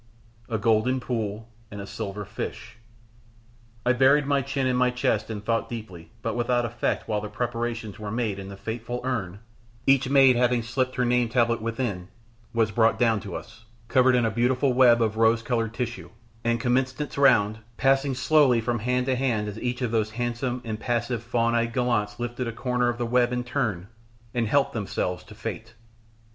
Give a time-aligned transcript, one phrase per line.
[0.49, 2.77] "A golden pool, and a silver fish"
[3.85, 7.29] I buried my chin in my chest and thought deeply but without effect while the
[7.29, 9.41] preparations were made and the fateful urn,
[9.85, 12.07] each maid having slipped her name tablet within,
[12.51, 16.09] was brought down to us, covered in a beautiful web of rose coloured tissue,
[16.43, 20.61] and commenced its round, passing slowly from hand to hand as each of those handsome,
[20.63, 23.87] impassive, fawn eyed gallants lifted a corner of the web in turn
[24.33, 25.75] and helped themselves to fate.